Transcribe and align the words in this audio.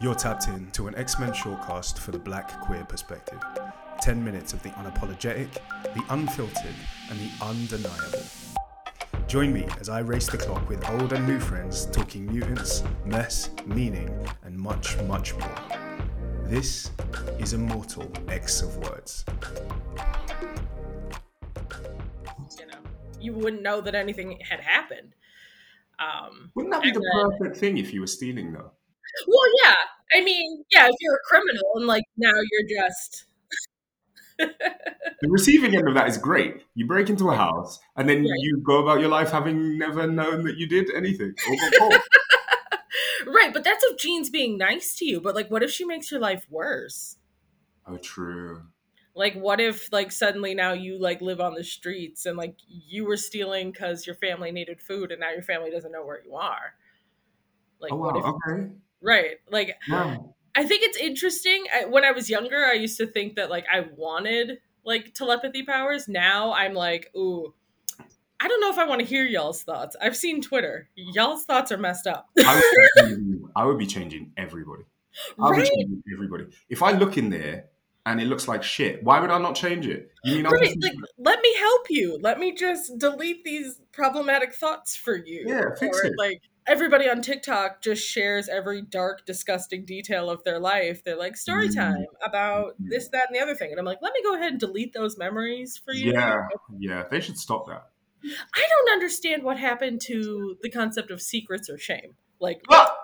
You're 0.00 0.14
tapped 0.14 0.48
in 0.48 0.70
to 0.72 0.88
an 0.88 0.94
X 0.96 1.18
Men 1.18 1.30
shortcast 1.30 1.98
for 1.98 2.10
the 2.10 2.18
black 2.18 2.60
queer 2.60 2.84
perspective. 2.84 3.40
10 4.00 4.22
minutes 4.22 4.52
of 4.52 4.62
the 4.62 4.70
unapologetic, 4.70 5.48
the 5.94 6.04
unfiltered, 6.10 6.74
and 7.10 7.18
the 7.18 7.30
undeniable. 7.42 8.22
Join 9.28 9.52
me 9.52 9.66
as 9.80 9.88
I 9.88 10.00
race 10.00 10.26
the 10.28 10.36
clock 10.36 10.68
with 10.68 10.86
old 10.90 11.12
and 11.12 11.26
new 11.26 11.38
friends 11.40 11.86
talking 11.86 12.26
mutants, 12.26 12.82
mess, 13.06 13.50
meaning, 13.66 14.10
and 14.42 14.58
much, 14.58 15.00
much 15.02 15.34
more. 15.36 15.54
This 16.44 16.90
is 17.38 17.52
Immortal 17.54 18.10
X 18.28 18.60
of 18.62 18.76
Words. 18.78 19.24
you 22.58 22.66
know, 22.66 22.78
you 23.20 23.32
wouldn't 23.32 23.62
know 23.62 23.80
that 23.80 23.94
anything 23.94 24.38
had 24.40 24.60
happened. 24.60 25.14
Um, 25.98 26.50
Wouldn't 26.54 26.72
that 26.74 26.82
be 26.82 26.90
the 26.90 27.00
then- 27.00 27.30
perfect 27.38 27.56
thing 27.58 27.78
if 27.78 27.94
you 27.94 28.00
were 28.00 28.06
stealing, 28.08 28.52
though? 28.52 28.72
Well, 29.26 29.46
yeah. 29.64 29.74
I 30.14 30.22
mean, 30.24 30.64
yeah, 30.70 30.86
if 30.86 30.94
you're 31.00 31.14
a 31.14 31.28
criminal 31.28 31.72
and 31.76 31.86
like 31.86 32.04
now 32.16 32.32
you're 32.32 32.82
just. 32.82 33.26
The 34.38 35.30
receiving 35.30 35.76
end 35.76 35.88
of 35.88 35.94
that 35.94 36.08
is 36.08 36.18
great. 36.18 36.62
You 36.74 36.86
break 36.86 37.08
into 37.08 37.30
a 37.30 37.36
house 37.36 37.78
and 37.96 38.08
then 38.08 38.18
Right. 38.18 38.30
you 38.38 38.60
go 38.66 38.82
about 38.82 39.00
your 39.00 39.08
life 39.08 39.30
having 39.30 39.78
never 39.78 40.06
known 40.06 40.44
that 40.44 40.56
you 40.56 40.66
did 40.68 40.90
anything. 40.94 41.34
or 41.48 41.56
got 41.56 41.72
caught. 41.78 42.02
right, 43.26 43.52
but 43.54 43.64
that's 43.64 43.84
of 43.90 43.96
Jean's 43.98 44.30
being 44.30 44.58
nice 44.58 44.96
to 44.96 45.04
you. 45.04 45.20
But 45.20 45.34
like, 45.34 45.50
what 45.50 45.62
if 45.62 45.70
she 45.70 45.84
makes 45.84 46.10
your 46.10 46.20
life 46.20 46.46
worse? 46.50 47.16
oh, 47.86 47.96
true. 47.98 48.62
Like, 49.14 49.34
what 49.34 49.60
if 49.60 49.92
like 49.92 50.10
suddenly 50.10 50.54
now 50.54 50.72
you 50.72 50.98
like 50.98 51.20
live 51.20 51.40
on 51.40 51.54
the 51.54 51.62
streets 51.62 52.26
and 52.26 52.36
like 52.36 52.56
you 52.66 53.04
were 53.04 53.16
stealing 53.16 53.70
because 53.70 54.06
your 54.06 54.16
family 54.16 54.50
needed 54.50 54.80
food 54.82 55.12
and 55.12 55.20
now 55.20 55.30
your 55.30 55.42
family 55.42 55.70
doesn't 55.70 55.92
know 55.92 56.04
where 56.04 56.20
you 56.24 56.34
are? 56.34 56.74
Like, 57.80 57.92
oh, 57.92 57.96
what 57.96 58.14
wow. 58.14 58.20
if? 58.20 58.52
Okay. 58.52 58.70
Right, 59.04 59.36
like 59.50 59.76
Wow. 59.88 60.34
I 60.56 60.64
think 60.64 60.82
it's 60.84 60.96
interesting. 60.98 61.64
I, 61.74 61.84
when 61.86 62.04
I 62.04 62.12
was 62.12 62.30
younger, 62.30 62.64
I 62.64 62.74
used 62.74 62.96
to 62.98 63.06
think 63.06 63.36
that 63.36 63.50
like 63.50 63.66
I 63.72 63.86
wanted 63.96 64.58
like 64.84 65.12
telepathy 65.14 65.62
powers. 65.64 66.08
Now 66.08 66.52
I'm 66.52 66.74
like, 66.74 67.10
ooh, 67.16 67.52
I 68.40 68.48
don't 68.48 68.60
know 68.60 68.70
if 68.70 68.78
I 68.78 68.86
want 68.86 69.00
to 69.00 69.06
hear 69.06 69.24
y'all's 69.24 69.62
thoughts. 69.62 69.96
I've 70.00 70.16
seen 70.16 70.40
Twitter. 70.42 70.88
Y'all's 70.94 71.44
thoughts 71.44 71.72
are 71.72 71.78
messed 71.78 72.06
up. 72.06 72.28
I 72.44 72.54
would, 72.54 72.62
be 72.62 72.88
changing- 73.02 73.48
I 73.56 73.64
would 73.64 73.78
be 73.78 73.86
changing 73.86 74.32
everybody. 74.36 74.84
I 75.38 75.42
would 75.42 75.50
right? 75.50 75.62
be 75.62 75.68
changing 75.76 76.02
everybody. 76.12 76.46
If 76.68 76.82
I 76.82 76.92
look 76.92 77.16
in 77.18 77.30
there 77.30 77.66
and 78.06 78.20
it 78.20 78.26
looks 78.26 78.46
like 78.46 78.62
shit, 78.62 79.02
why 79.02 79.20
would 79.20 79.30
I 79.30 79.38
not 79.38 79.54
change 79.56 79.86
it? 79.86 80.10
You 80.24 80.36
mean 80.36 80.44
Right. 80.44 80.76
Like, 80.80 80.92
let 81.18 81.40
me 81.40 81.54
help 81.56 81.86
you. 81.90 82.18
Let 82.20 82.38
me 82.38 82.52
just 82.54 82.98
delete 82.98 83.44
these 83.44 83.80
problematic 83.92 84.54
thoughts 84.54 84.94
for 84.94 85.16
you. 85.16 85.44
Yeah, 85.46 85.74
fix 85.78 85.98
or 85.98 86.06
it. 86.06 86.12
like 86.18 86.42
everybody 86.66 87.08
on 87.10 87.20
TikTok 87.22 87.82
just 87.82 88.06
shares 88.06 88.48
every 88.48 88.82
dark, 88.82 89.26
disgusting 89.26 89.84
detail 89.84 90.30
of 90.30 90.42
their 90.44 90.58
life. 90.58 91.04
They're 91.04 91.16
like 91.16 91.36
story 91.36 91.68
Mm. 91.68 91.74
time 91.74 92.06
about 92.24 92.74
Mhm. 92.80 92.88
this, 92.90 93.08
that, 93.08 93.28
and 93.28 93.36
the 93.36 93.40
other 93.40 93.54
thing. 93.54 93.70
And 93.70 93.78
I'm 93.78 93.84
like, 93.86 93.98
let 94.02 94.12
me 94.14 94.22
go 94.22 94.34
ahead 94.34 94.50
and 94.52 94.60
delete 94.60 94.92
those 94.92 95.18
memories 95.18 95.76
for 95.76 95.92
you. 95.92 96.12
yeah, 96.12 96.36
yeah, 96.78 97.04
they 97.10 97.20
should 97.20 97.36
stop 97.38 97.66
that. 97.68 97.86
I 98.24 98.66
don't 98.70 98.92
understand 98.94 99.42
what 99.42 99.58
happened 99.58 100.00
to 100.06 100.56
the 100.62 100.70
concept 100.70 101.10
of 101.10 101.20
secrets 101.20 101.68
or 101.68 101.76
shame. 101.76 102.16
Like, 102.40 102.62
Ah! 102.70 102.96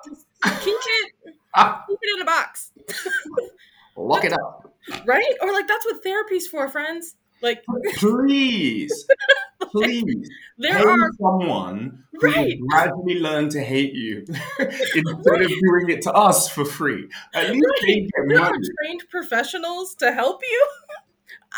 keep 0.64 0.74
it, 0.78 1.12
Ah, 1.55 1.84
keep 1.89 1.98
it 2.00 2.14
in 2.17 2.22
a 2.22 2.24
box, 2.24 2.72
lock 3.97 4.24
it 4.24 4.33
up. 4.33 4.74
right? 5.05 5.34
Or 5.42 5.52
like 5.52 5.67
that's 5.69 5.84
what 5.84 6.02
therapy's 6.02 6.47
for, 6.48 6.69
friends. 6.69 7.17
Like, 7.42 7.64
Please, 7.97 9.06
please. 9.70 10.28
there 10.58 10.74
Pay 10.78 10.84
are 10.84 11.10
someone 11.20 12.04
who 12.12 12.18
will 12.28 12.34
Right. 12.34 12.58
gradually 12.68 13.18
learn 13.20 13.48
to 13.50 13.60
hate 13.60 13.94
you 13.94 14.24
instead 14.58 15.42
of 15.42 15.48
doing 15.48 15.88
it 15.88 16.02
to 16.02 16.12
us 16.12 16.48
for 16.48 16.64
free. 16.64 17.08
At 17.34 17.50
least 17.50 17.64
they 17.86 18.08
right, 18.16 18.28
there 18.28 18.40
are 18.40 18.52
trained 18.82 19.04
professionals 19.10 19.94
to 19.96 20.12
help 20.12 20.40
you. 20.42 20.66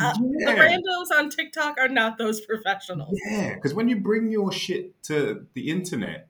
Uh, 0.01 0.15
The 0.15 0.47
randos 0.57 1.19
on 1.19 1.29
TikTok 1.29 1.77
are 1.79 1.89
not 1.89 2.17
those 2.17 2.41
professionals. 2.41 3.15
yeah. 3.31 3.53
Because 3.55 3.75
when 3.75 3.91
you 3.91 3.97
bring 3.97 4.31
your 4.33 4.51
shit 4.51 5.03
to 5.03 5.47
the 5.53 5.69
internet, 5.69 6.29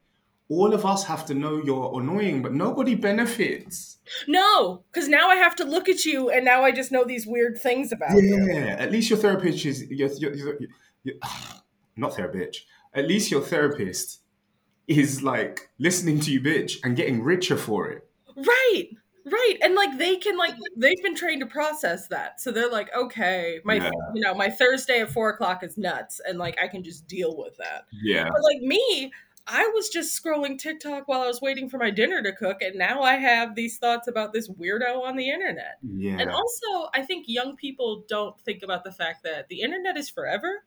all 0.49 0.75
of 0.75 0.85
us 0.85 1.05
have 1.05 1.25
to 1.27 1.35
know 1.35 1.63
you're 1.65 1.93
annoying, 2.01 2.43
but 2.43 2.53
nobody 2.53 2.97
benefits. 2.97 3.99
No, 4.27 4.83
because 4.93 5.09
now 5.09 5.29
I 5.31 5.37
have 5.37 5.55
to 5.57 5.65
look 5.65 5.89
at 5.89 6.05
you, 6.05 6.29
and 6.29 6.45
now 6.45 6.65
I 6.65 6.73
just 6.73 6.91
know 6.91 7.05
these 7.05 7.25
weird 7.25 7.57
things 7.57 7.93
about 7.93 8.17
you. 8.21 8.45
Yeah, 8.53 8.75
at 8.81 8.91
least 8.91 9.11
your 9.11 9.19
therapist 9.21 9.65
is 9.65 9.85
your, 9.89 10.09
your, 10.15 10.35
your, 10.35 10.59
your, 11.05 11.15
not 11.97 12.17
therapist. 12.17 12.65
At 12.95 13.09
least 13.09 13.31
your 13.31 13.41
therapist 13.41 14.21
is 14.87 15.23
like 15.23 15.71
listening 15.79 16.21
to 16.21 16.33
you 16.33 16.41
bitch 16.41 16.79
and 16.85 16.97
getting 16.97 17.23
richer 17.23 17.57
for 17.57 17.89
it. 17.91 18.09
Right, 18.37 18.89
right, 19.27 19.57
and 19.63 19.75
like 19.75 19.99
they 19.99 20.17
can 20.17 20.37
like 20.37 20.55
they've 20.77 21.03
been 21.03 21.15
trained 21.15 21.41
to 21.41 21.47
process 21.47 22.09
that, 22.09 22.41
so 22.41 22.51
they're 22.51 22.71
like, 22.71 22.91
okay, 22.97 23.61
my 23.65 23.75
Yeah. 23.77 23.91
you 24.15 24.23
know 24.23 24.35
my 24.35 24.51
Thursday 24.51 25.01
at 25.01 25.11
four 25.11 25.31
o'clock 25.31 25.63
is 25.63 25.79
nuts, 25.79 26.21
and 26.27 26.39
like 26.39 26.59
I 26.63 26.69
can 26.69 26.83
just 26.83 27.07
deal 27.07 27.37
with 27.37 27.57
that. 27.59 27.87
Yeah. 28.03 28.25
But 28.25 28.43
like 28.43 28.61
me, 28.61 29.13
I 29.47 29.71
was 29.75 29.89
just 29.89 30.21
scrolling 30.21 30.59
TikTok 30.59 31.09
while 31.09 31.21
I 31.21 31.27
was 31.27 31.41
waiting 31.41 31.69
for 31.69 31.79
my 31.79 31.91
dinner 31.91 32.23
to 32.23 32.33
cook, 32.33 32.63
and 32.63 32.77
now 32.77 33.03
I 33.03 33.15
have 33.15 33.55
these 33.55 33.79
thoughts 33.79 34.09
about 34.09 34.33
this 34.33 34.49
weirdo 34.49 35.03
on 35.03 35.17
the 35.17 35.29
internet. 35.29 35.79
Yeah. 35.83 36.17
And 36.19 36.31
also, 36.31 36.89
I 36.95 37.03
think 37.03 37.25
young 37.29 37.57
people 37.57 38.05
don't 38.09 38.39
think 38.41 38.63
about 38.63 38.85
the 38.85 38.93
fact 38.93 39.25
that 39.25 39.49
the 39.49 39.61
internet 39.61 39.97
is 39.97 40.09
forever. 40.09 40.65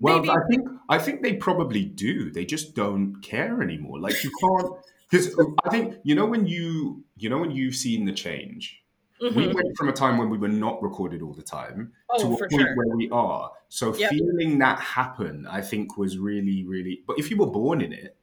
Well, 0.00 0.18
Maybe- 0.20 0.30
I 0.30 0.36
think 0.48 0.68
I 0.88 0.98
think 0.98 1.22
they 1.22 1.34
probably 1.34 1.84
do. 1.84 2.30
They 2.30 2.44
just 2.44 2.74
don't 2.74 3.20
care 3.20 3.62
anymore. 3.62 3.98
Like 4.00 4.22
you 4.24 4.30
can't 4.40 4.72
because 5.10 5.34
I 5.64 5.70
think 5.70 5.96
you 6.04 6.14
know 6.14 6.26
when 6.26 6.46
you 6.46 7.04
you 7.16 7.28
know 7.28 7.38
when 7.38 7.50
you've 7.50 7.74
seen 7.74 8.04
the 8.04 8.12
change. 8.12 8.82
We 9.20 9.30
Mhm. 9.30 9.54
went 9.54 9.76
from 9.76 9.88
a 9.88 9.92
time 9.92 10.16
when 10.16 10.30
we 10.30 10.38
were 10.38 10.46
not 10.46 10.80
recorded 10.80 11.22
all 11.22 11.32
the 11.34 11.42
time 11.42 11.92
to 12.18 12.24
Oh, 12.24 12.34
a 12.34 12.38
point 12.38 12.52
sure. 12.52 12.76
where 12.76 12.96
we 12.96 13.10
are. 13.10 13.50
So 13.68 13.92
Yep. 13.96 14.10
feeling 14.10 14.58
that 14.58 14.78
happen, 14.78 15.44
I 15.50 15.60
think, 15.60 15.98
was 15.98 16.16
really, 16.18 16.64
really. 16.64 17.02
But 17.04 17.18
if 17.18 17.28
you 17.28 17.36
were 17.36 17.48
born 17.50 17.80
in 17.80 17.92
it, 17.92 18.16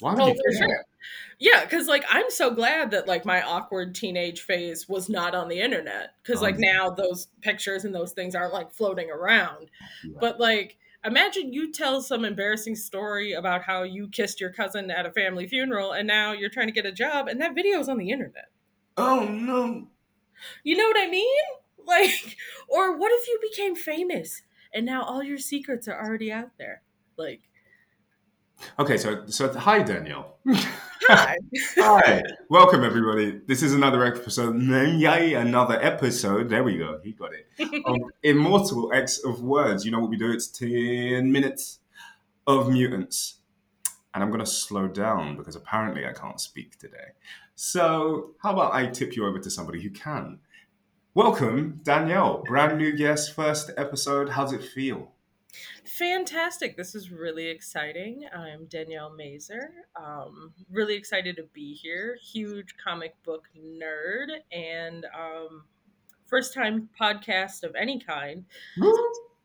why 0.00 0.14
would 0.14 0.22
Oh, 0.22 0.26
you 0.26 0.34
care? 0.58 0.68
sure. 0.68 0.84
Yeah, 1.38 1.62
because 1.64 1.86
like 1.86 2.04
I'm 2.08 2.30
so 2.30 2.50
glad 2.50 2.90
that 2.90 3.06
like 3.06 3.24
my 3.24 3.42
awkward 3.42 3.94
teenage 3.94 4.40
phase 4.40 4.88
was 4.88 5.08
not 5.08 5.36
on 5.36 5.46
the 5.48 5.60
internet. 5.60 6.14
Because 6.20 6.42
like 6.42 6.58
now 6.58 6.90
those 6.90 7.28
pictures 7.40 7.84
and 7.84 7.94
those 7.94 8.12
things 8.12 8.34
aren't 8.34 8.52
like 8.52 8.72
floating 8.72 9.12
around. 9.12 9.70
Yeah. 10.02 10.16
But 10.20 10.40
like 10.40 10.78
imagine 11.08 11.52
you 11.52 11.72
tell 11.72 12.00
some 12.00 12.24
embarrassing 12.24 12.76
story 12.76 13.32
about 13.32 13.62
how 13.62 13.82
you 13.82 14.08
kissed 14.08 14.40
your 14.40 14.52
cousin 14.52 14.90
at 14.90 15.06
a 15.06 15.10
family 15.10 15.48
funeral 15.48 15.92
and 15.92 16.06
now 16.06 16.32
you're 16.32 16.50
trying 16.50 16.68
to 16.68 16.72
get 16.72 16.86
a 16.86 16.92
job 16.92 17.26
and 17.26 17.40
that 17.40 17.54
video 17.54 17.80
is 17.80 17.88
on 17.88 17.98
the 17.98 18.10
internet. 18.10 18.46
Oh 18.96 19.24
no! 19.24 19.88
You 20.62 20.76
know 20.76 20.86
what 20.86 20.98
I 20.98 21.08
mean? 21.08 21.26
Like, 21.88 22.36
or 22.68 22.98
what 22.98 23.10
if 23.12 23.26
you 23.26 23.38
became 23.40 23.74
famous 23.74 24.42
and 24.74 24.84
now 24.84 25.02
all 25.02 25.22
your 25.22 25.38
secrets 25.38 25.88
are 25.88 25.98
already 25.98 26.30
out 26.30 26.50
there? 26.58 26.82
Like, 27.16 27.40
Okay, 28.78 28.98
so 28.98 29.24
so 29.26 29.50
hi 29.54 29.82
Danielle. 29.82 30.36
hi. 31.06 31.36
Hi, 31.76 32.22
welcome 32.48 32.84
everybody. 32.84 33.40
This 33.46 33.62
is 33.62 33.72
another 33.74 34.04
episode. 34.04 34.60
Yay, 34.62 35.34
another 35.34 35.80
episode. 35.82 36.48
There 36.48 36.64
we 36.64 36.78
go. 36.78 37.00
He 37.02 37.12
got 37.12 37.30
it. 37.32 37.46
Of 37.86 37.98
Immortal 38.22 38.92
X 38.92 39.18
of 39.24 39.42
Words. 39.42 39.84
You 39.84 39.92
know 39.92 40.00
what 40.00 40.10
we 40.10 40.16
do? 40.16 40.30
It's 40.30 40.48
ten 40.48 41.30
minutes 41.30 41.80
of 42.46 42.70
mutants, 42.70 43.36
and 44.14 44.22
I'm 44.22 44.30
gonna 44.30 44.46
slow 44.46 44.88
down 44.88 45.36
because 45.36 45.56
apparently 45.56 46.06
I 46.06 46.12
can't 46.12 46.40
speak 46.40 46.78
today. 46.78 47.12
So 47.54 48.34
how 48.42 48.52
about 48.52 48.74
I 48.74 48.86
tip 48.86 49.16
you 49.16 49.26
over 49.26 49.38
to 49.38 49.50
somebody 49.50 49.82
who 49.82 49.90
can? 49.90 50.38
Welcome, 51.14 51.80
Danielle. 51.82 52.42
Brand 52.46 52.78
new 52.78 52.96
guest, 52.96 53.34
first 53.34 53.70
episode. 53.76 54.30
How's 54.30 54.52
it 54.52 54.62
feel? 54.62 55.12
Fantastic. 55.84 56.76
This 56.76 56.94
is 56.94 57.10
really 57.10 57.48
exciting. 57.48 58.24
I'm 58.34 58.66
Danielle 58.66 59.10
Mazer. 59.10 59.70
Um, 59.96 60.52
really 60.70 60.94
excited 60.94 61.36
to 61.36 61.44
be 61.52 61.74
here. 61.74 62.18
Huge 62.22 62.74
comic 62.82 63.14
book 63.24 63.46
nerd 63.58 64.28
and 64.52 65.06
um, 65.06 65.64
first 66.26 66.54
time 66.54 66.88
podcast 67.00 67.64
of 67.64 67.74
any 67.74 67.98
kind. 67.98 68.44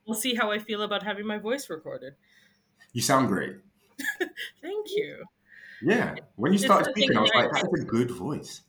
We'll 0.05 0.15
see 0.15 0.35
how 0.35 0.51
I 0.51 0.59
feel 0.59 0.81
about 0.81 1.03
having 1.03 1.25
my 1.25 1.37
voice 1.37 1.69
recorded. 1.69 2.13
You 2.91 3.01
sound 3.01 3.29
great. 3.29 3.55
Thank 4.61 4.87
you. 4.89 5.23
Yeah. 5.81 6.15
When 6.35 6.51
you 6.51 6.57
It's 6.57 6.65
started 6.65 6.91
speaking, 6.91 7.17
I 7.17 7.21
was 7.21 7.31
like, 7.33 7.51
that's 7.51 7.73
a 7.73 7.85
good 7.85 8.11
voice. 8.11 8.61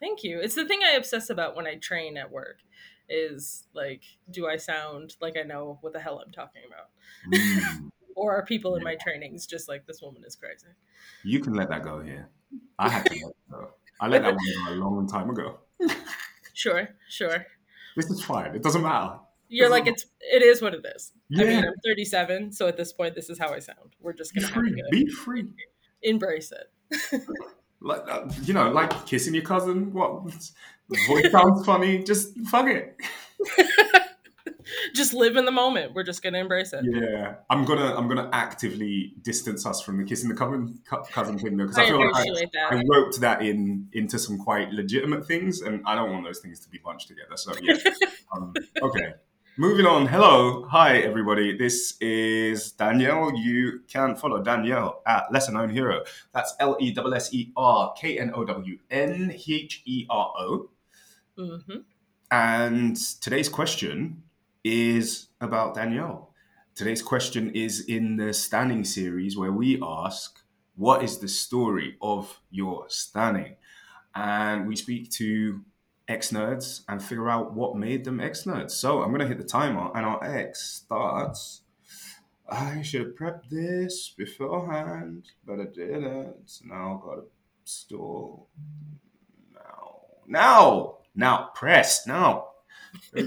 Thank 0.00 0.24
you. 0.24 0.40
It's 0.40 0.54
the 0.54 0.66
thing 0.66 0.80
I 0.84 0.92
obsess 0.92 1.28
about 1.28 1.56
when 1.56 1.66
I 1.66 1.76
train 1.76 2.16
at 2.16 2.30
work 2.30 2.58
is 3.08 3.66
like, 3.74 4.02
do 4.30 4.46
I 4.46 4.56
sound 4.56 5.16
like 5.20 5.36
I 5.38 5.42
know 5.42 5.78
what 5.80 5.92
the 5.92 6.00
hell 6.00 6.22
I'm 6.24 6.32
talking 6.32 6.62
about? 6.66 6.90
Mm. 7.32 7.90
Or 8.16 8.36
are 8.36 8.44
people 8.44 8.74
in 8.74 8.82
my 8.82 8.96
trainings 8.96 9.46
just 9.46 9.68
like, 9.68 9.86
this 9.86 10.02
woman 10.02 10.24
is 10.26 10.34
crazy? 10.34 10.66
You 11.22 11.38
can 11.38 11.54
let 11.54 11.68
that 11.68 11.84
go 11.84 12.00
here. 12.00 12.28
I 12.76 12.88
had 12.88 13.06
to 13.06 13.12
let 13.14 13.34
go. 13.48 13.68
I 14.00 14.08
let 14.08 14.22
that 14.22 14.34
one 14.34 14.66
go 14.66 14.72
a 14.72 14.74
long 14.74 15.06
time 15.06 15.30
ago. 15.30 15.58
Sure, 16.52 16.88
sure. 17.08 17.46
This 17.94 18.10
is 18.10 18.24
fine. 18.24 18.56
It 18.56 18.62
doesn't 18.64 18.82
matter. 18.82 19.20
You're 19.48 19.70
like 19.70 19.86
it's 19.86 20.04
it 20.20 20.42
is 20.42 20.60
what 20.60 20.74
it 20.74 20.84
is. 20.96 21.12
I 21.32 21.44
mean, 21.44 21.50
Yeah. 21.50 21.68
I'm 21.68 21.74
37, 21.84 22.50
so 22.50 22.66
at 22.66 22.76
this 22.76 22.92
point, 22.92 23.14
this 23.14 23.30
is 23.30 23.38
how 23.38 23.52
I 23.54 23.60
sound. 23.60 23.94
We're 24.00 24.12
just 24.12 24.34
gonna 24.34 24.48
have 24.48 24.54
free. 24.56 24.70
to 24.74 24.88
Be 24.90 25.06
free. 25.06 25.46
embrace 26.02 26.52
it. 26.52 27.22
Like 27.80 28.02
uh, 28.08 28.28
you 28.42 28.54
know, 28.54 28.70
like 28.70 29.06
kissing 29.06 29.34
your 29.34 29.44
cousin. 29.44 29.92
What 29.92 30.22
voice 31.06 31.30
sounds 31.30 31.64
funny? 31.64 32.02
Just 32.02 32.36
fuck 32.48 32.66
it. 32.66 32.96
just 34.94 35.14
live 35.14 35.36
in 35.36 35.44
the 35.44 35.52
moment. 35.52 35.94
We're 35.94 36.02
just 36.02 36.22
gonna 36.22 36.38
embrace 36.38 36.72
it. 36.72 36.84
Yeah, 36.84 37.36
I'm 37.50 37.64
gonna 37.64 37.94
I'm 37.94 38.08
gonna 38.08 38.28
actively 38.32 39.14
distance 39.22 39.64
us 39.66 39.80
from 39.80 39.98
the 39.98 40.04
kissing 40.04 40.28
the 40.28 40.34
cousin 40.34 40.80
cousin 41.12 41.38
thing 41.38 41.56
though 41.56 41.66
because 41.66 41.78
I, 41.78 41.84
I 41.84 41.86
feel 41.86 42.34
like 42.34 42.50
I. 42.56 42.76
I 42.76 42.82
roped 42.88 43.20
that 43.20 43.42
in 43.42 43.88
into 43.92 44.18
some 44.18 44.38
quite 44.38 44.72
legitimate 44.72 45.26
things, 45.26 45.62
and 45.62 45.82
I 45.86 45.94
don't 45.94 46.10
want 46.12 46.24
those 46.24 46.40
things 46.40 46.60
to 46.60 46.68
be 46.68 46.78
bunched 46.78 47.08
together. 47.08 47.36
So 47.36 47.52
yeah, 47.62 47.76
um, 48.32 48.54
okay. 48.82 49.14
Moving 49.60 49.86
on. 49.86 50.06
Hello, 50.06 50.62
hi 50.70 50.98
everybody. 50.98 51.58
This 51.58 51.96
is 52.00 52.70
Danielle. 52.70 53.36
You 53.36 53.80
can 53.88 54.14
follow 54.14 54.40
Danielle 54.40 55.02
at 55.04 55.32
Lesser 55.32 55.50
Known 55.50 55.70
Hero. 55.70 56.04
That's 56.32 56.54
L 56.60 56.76
E 56.78 56.92
S 56.92 57.12
S 57.12 57.34
E 57.34 57.50
R 57.56 57.92
K 57.98 58.20
N 58.20 58.30
O 58.36 58.44
W 58.44 58.78
N 58.88 59.34
H 59.34 59.82
E 59.84 60.06
R 60.08 60.32
O. 60.38 60.70
hmm 61.36 61.78
And 62.30 62.96
today's 63.20 63.48
question 63.48 64.22
is 64.62 65.26
about 65.40 65.74
Danielle. 65.74 66.30
Today's 66.76 67.02
question 67.02 67.50
is 67.50 67.80
in 67.86 68.16
the 68.16 68.32
stanning 68.32 68.84
series 68.84 69.36
where 69.36 69.50
we 69.50 69.82
ask, 69.82 70.38
What 70.76 71.02
is 71.02 71.18
the 71.18 71.26
story 71.26 71.96
of 72.00 72.40
your 72.52 72.84
stanning? 72.86 73.56
And 74.14 74.68
we 74.68 74.76
speak 74.76 75.10
to 75.14 75.64
ex 76.08 76.30
nerds 76.30 76.82
and 76.88 77.02
figure 77.02 77.28
out 77.28 77.52
what 77.54 77.76
made 77.76 78.04
them 78.04 78.20
ex 78.20 78.44
nerds. 78.44 78.72
So 78.72 79.02
I'm 79.02 79.10
going 79.10 79.20
to 79.20 79.28
hit 79.28 79.38
the 79.38 79.44
timer, 79.44 79.90
and 79.94 80.06
our 80.06 80.22
X 80.24 80.62
starts. 80.62 81.62
I 82.48 82.80
should 82.80 83.02
have 83.02 83.14
prepped 83.14 83.50
this 83.50 84.14
beforehand, 84.16 85.26
but 85.46 85.60
I 85.60 85.64
didn't. 85.64 86.34
So 86.46 86.64
Now 86.66 86.94
I've 86.94 87.02
got 87.02 87.14
to 87.16 87.24
stall. 87.64 88.48
Now. 89.52 90.00
Now! 90.26 90.94
Now, 91.14 91.50
press. 91.54 92.06
Now. 92.06 92.48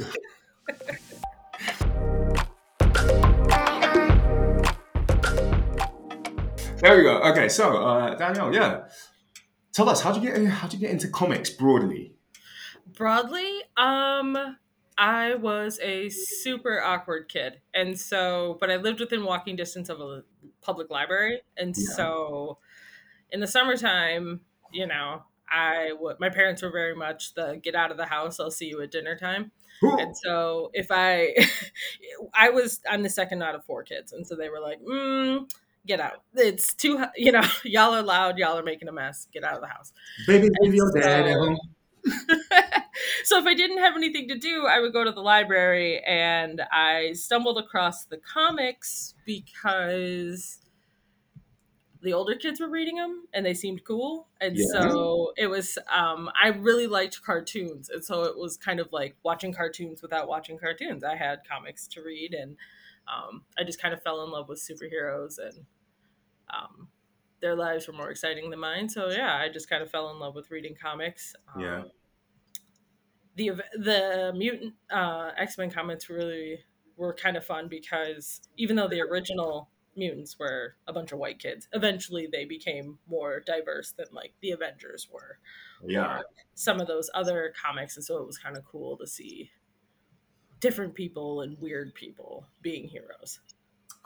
There 6.81 6.97
we 6.97 7.03
go. 7.03 7.19
Okay, 7.19 7.47
so 7.47 7.77
uh, 7.77 8.15
Danielle, 8.15 8.51
yeah, 8.55 8.85
tell 9.71 9.87
us 9.87 10.01
how'd 10.01 10.15
you 10.15 10.31
get 10.31 10.47
how'd 10.47 10.73
you 10.73 10.79
get 10.79 10.89
into 10.89 11.09
comics 11.09 11.51
broadly? 11.51 12.15
Broadly, 12.87 13.61
um, 13.77 14.57
I 14.97 15.35
was 15.35 15.79
a 15.81 16.09
super 16.09 16.81
awkward 16.81 17.29
kid, 17.29 17.61
and 17.73 17.99
so, 17.99 18.57
but 18.59 18.69
I 18.69 18.75
lived 18.77 18.99
within 18.99 19.23
walking 19.23 19.55
distance 19.55 19.89
of 19.89 19.99
a 20.01 20.23
public 20.61 20.89
library, 20.89 21.41
and 21.57 21.75
Yeah. 21.77 21.93
so, 21.95 22.57
in 23.31 23.39
the 23.39 23.47
summertime, 23.47 24.41
you 24.71 24.87
know, 24.87 25.23
I 25.49 25.93
would. 25.99 26.19
My 26.19 26.29
parents 26.29 26.61
were 26.61 26.71
very 26.71 26.95
much 26.95 27.33
the 27.33 27.59
get 27.61 27.75
out 27.75 27.91
of 27.91 27.97
the 27.97 28.05
house. 28.05 28.39
I'll 28.39 28.51
see 28.51 28.67
you 28.67 28.81
at 28.81 28.91
dinner 28.91 29.17
time. 29.17 29.51
And 29.81 30.15
so 30.15 30.69
if 30.73 30.87
I, 30.91 31.35
I 32.33 32.49
was, 32.49 32.81
I'm 32.89 33.03
the 33.03 33.09
second 33.09 33.41
out 33.41 33.55
of 33.55 33.65
four 33.65 33.83
kids. 33.83 34.13
And 34.13 34.25
so 34.25 34.35
they 34.35 34.49
were 34.49 34.59
like, 34.59 34.79
mm, 34.81 35.49
get 35.87 35.99
out. 35.99 36.23
It's 36.35 36.73
too, 36.73 37.03
you 37.15 37.31
know, 37.31 37.41
y'all 37.63 37.93
are 37.95 38.03
loud. 38.03 38.37
Y'all 38.37 38.57
are 38.57 38.63
making 38.63 38.87
a 38.87 38.91
mess. 38.91 39.27
Get 39.33 39.43
out 39.43 39.55
of 39.55 39.61
the 39.61 39.67
house. 39.67 39.91
Baby, 40.27 40.49
leave 40.61 40.75
your 40.75 40.91
dad 40.93 41.27
at 41.27 41.33
home. 41.37 41.57
so 43.23 43.37
if 43.39 43.45
I 43.45 43.53
didn't 43.53 43.79
have 43.79 43.95
anything 43.95 44.27
to 44.29 44.37
do, 44.37 44.65
I 44.65 44.79
would 44.79 44.93
go 44.93 45.03
to 45.03 45.11
the 45.11 45.21
library 45.21 45.99
and 46.03 46.61
I 46.71 47.13
stumbled 47.13 47.57
across 47.57 48.05
the 48.05 48.17
comics 48.17 49.15
because 49.25 50.59
the 52.01 52.13
older 52.13 52.35
kids 52.35 52.59
were 52.59 52.69
reading 52.69 52.95
them 52.95 53.27
and 53.31 53.45
they 53.45 53.53
seemed 53.53 53.83
cool. 53.85 54.27
And 54.39 54.59
Yeah. 54.59 54.95
so 54.99 55.33
it 55.37 55.47
was, 55.47 55.77
um, 55.87 56.31
I 56.41 56.47
really 56.47 56.87
liked 56.87 57.21
cartoons. 57.21 57.89
And 57.89 58.03
so 58.03 58.23
it 58.23 58.37
was 58.37 58.57
kind 58.57 58.79
of 58.79 58.91
like 58.91 59.17
watching 59.23 59.53
cartoons 59.53 60.01
without 60.01 60.27
watching 60.27 60.57
cartoons. 60.57 61.03
I 61.03 61.15
had 61.15 61.41
comics 61.47 61.87
to 61.89 62.01
read 62.01 62.33
and 62.33 62.57
um, 63.07 63.45
I 63.57 63.63
just 63.63 63.79
kind 63.79 63.93
of 63.93 64.01
fell 64.01 64.23
in 64.23 64.31
love 64.31 64.49
with 64.49 64.59
superheroes 64.59 65.37
and 65.37 65.65
um, 66.53 66.89
their 67.41 67.55
lives 67.55 67.87
were 67.87 67.93
more 67.93 68.11
exciting 68.11 68.49
than 68.49 68.59
mine. 68.59 68.89
So 68.89 69.09
yeah, 69.09 69.37
I 69.37 69.49
just 69.49 69.69
kind 69.69 69.83
of 69.83 69.91
fell 69.91 70.11
in 70.11 70.19
love 70.19 70.35
with 70.35 70.51
reading 70.51 70.75
comics. 70.79 71.35
Um, 71.47 71.83
Yeah. 71.83 71.83
The 73.35 73.51
the 73.73 74.33
mutant 74.35 74.75
uh, 74.89 75.31
X 75.37 75.57
Men 75.57 75.71
comics 75.71 76.09
really 76.09 76.63
were 76.97 77.13
kind 77.13 77.37
of 77.37 77.45
fun 77.45 77.67
because 77.67 78.41
even 78.57 78.75
though 78.75 78.87
the 78.87 79.01
original 79.01 79.69
mutants 79.95 80.37
were 80.39 80.75
a 80.87 80.93
bunch 80.93 81.11
of 81.11 81.19
white 81.19 81.39
kids, 81.39 81.67
eventually 81.73 82.27
they 82.31 82.45
became 82.45 82.99
more 83.07 83.39
diverse 83.39 83.91
than 83.93 84.07
like 84.11 84.33
the 84.41 84.51
Avengers 84.51 85.07
were 85.11 85.39
Yeah. 85.85 86.21
some 86.55 86.79
of 86.81 86.87
those 86.87 87.09
other 87.13 87.53
comics, 87.61 87.95
and 87.95 88.05
so 88.05 88.17
it 88.17 88.25
was 88.27 88.37
kind 88.37 88.57
of 88.57 88.65
cool 88.65 88.97
to 88.97 89.07
see 89.07 89.51
different 90.59 90.93
people 90.93 91.41
and 91.41 91.59
weird 91.59 91.93
people 91.95 92.45
being 92.61 92.87
heroes. 92.87 93.39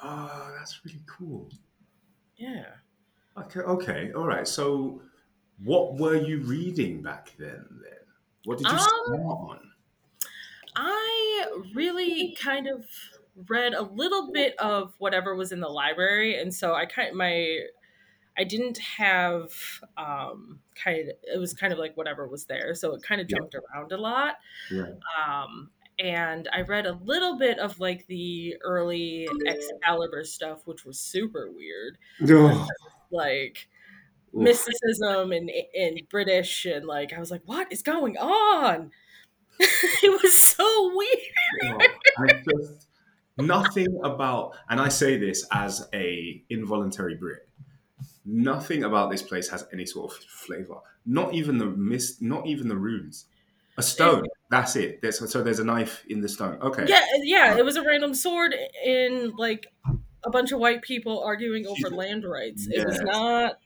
Oh, 0.01 0.54
that's 0.57 0.83
really 0.86 1.01
cool. 1.07 1.50
Yeah. 2.38 2.75
Okay, 3.38 3.60
okay, 3.62 4.13
all 4.13 4.28
right. 4.28 4.48
So, 4.48 5.01
what 5.63 5.95
were 5.98 6.16
you 6.16 6.42
reading 6.42 7.01
back 7.01 7.33
then? 7.38 7.66
Then, 7.83 8.05
what 8.45 8.57
did 8.59 8.71
you 8.71 8.77
Um, 8.77 9.15
on? 9.15 9.74
I 10.75 11.47
really 11.74 12.36
kind 12.36 12.68
of 12.68 12.86
read 13.50 13.74
a 13.74 13.81
little 13.81 14.31
bit 14.31 14.57
of 14.59 14.94
whatever 15.00 15.36
was 15.36 15.51
in 15.51 15.59
the 15.59 15.69
library, 15.69 16.39
and 16.39 16.53
so 16.53 16.74
I 16.74 16.86
kind 16.86 17.09
of, 17.09 17.15
my 17.15 17.62
I 18.38 18.44
didn't 18.45 18.80
have 18.80 19.53
um, 19.97 20.62
kind 20.75 21.09
of 21.09 21.15
it 21.24 21.39
was 21.39 21.53
kind 21.53 21.74
of 21.74 21.80
like 21.80 21.97
whatever 21.97 22.27
was 22.27 22.45
there, 22.45 22.75
so 22.75 22.94
it 22.95 23.03
kind 23.03 23.21
of 23.21 23.27
Yeah. 23.27 23.38
jumped 23.39 23.56
around 23.56 23.92
a 23.94 23.97
lot. 23.97 24.38
Yeah. 24.71 24.95
Um, 25.25 25.71
and 26.00 26.50
I 26.53 26.62
read 26.62 26.86
a 26.88 26.94
little 26.94 27.38
bit 27.38 27.59
of 27.59 27.80
like 27.80 28.07
the 28.07 28.57
early 28.63 29.30
Excalibur 29.47 30.25
stuff, 30.25 30.68
which 30.68 30.86
was 30.86 31.00
super 31.00 31.51
weird, 31.51 31.97
Oh, 32.30 32.68
like. 33.12 33.69
Mysticism 34.36 35.32
and 35.32 35.52
and 35.78 36.02
British, 36.10 36.66
and 36.66 36.86
like 36.86 37.14
I 37.14 37.20
was 37.20 37.32
like, 37.32 37.42
what 37.46 37.72
is 37.72 37.82
going 37.82 38.18
on? 38.18 38.92
it 39.60 40.22
was 40.24 40.38
so 40.38 40.92
weird. 40.96 41.92
Oh, 42.20 42.24
I 42.24 42.34
just 42.34 42.88
nothing 43.38 44.00
about, 44.04 44.56
and 44.70 44.80
I 44.80 44.90
say 44.90 45.18
this 45.18 45.46
as 45.52 45.88
a 45.94 46.44
involuntary 46.50 47.16
Brit. 47.16 47.48
Nothing 48.26 48.84
about 48.84 49.12
this 49.12 49.22
place 49.22 49.50
has 49.50 49.66
any 49.72 49.86
sort 49.86 50.12
of 50.12 50.18
flavor. 50.18 50.78
Not 51.06 51.34
even 51.34 51.58
the 51.58 51.68
mist. 51.68 52.22
Not 52.22 52.48
even 52.48 52.68
the 52.68 52.76
runes. 52.76 53.26
A 53.78 53.83
stone. 53.83 54.24
That's 54.50 54.76
it. 54.76 55.02
There's, 55.02 55.30
so 55.31 55.44
there's 55.44 55.59
a 55.59 55.64
knife 55.64 56.04
in 56.09 56.21
the 56.21 56.30
stone. 56.30 56.57
Okay. 56.62 56.86
Yeah, 56.88 57.00
uh, 57.00 57.19
yeah, 57.24 57.57
it 57.57 57.66
was 57.66 57.76
a 57.76 57.83
random 57.83 58.14
sword 58.14 58.56
in 58.83 59.33
like 59.38 59.68
a 60.24 60.30
bunch 60.30 60.52
of 60.52 60.59
white 60.59 60.81
people 60.81 61.24
arguing 61.24 61.68
over 61.68 61.90
land 61.94 62.24
rights. 62.26 62.68
It 62.69 62.86
was 62.86 63.00
not. 63.02 63.59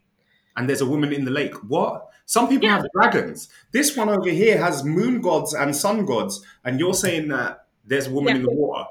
And 0.59 0.69
there's 0.69 0.81
a 0.81 0.85
woman 0.85 1.13
in 1.13 1.23
the 1.23 1.31
lake. 1.31 1.55
What? 1.69 2.09
Some 2.25 2.49
people 2.49 2.67
Yeah. 2.67 2.75
have 2.75 2.85
dragons. 2.93 3.47
This 3.71 3.95
one 3.95 4.09
over 4.09 4.29
here 4.29 4.57
has 4.61 4.83
moon 4.83 5.21
gods 5.21 5.53
and 5.53 5.73
sun 5.73 6.05
gods, 6.05 6.45
and 6.65 6.79
you're 6.79 6.93
saying 6.93 7.29
that 7.29 7.65
there's 7.85 8.07
a 8.07 8.11
woman 8.11 8.35
Yeah. 8.35 8.39
in 8.41 8.43
the 8.43 8.51
water. 8.51 8.85